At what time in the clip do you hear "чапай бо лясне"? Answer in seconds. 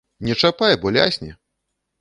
0.43-1.31